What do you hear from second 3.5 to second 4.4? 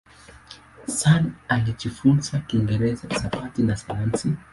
na sayansi.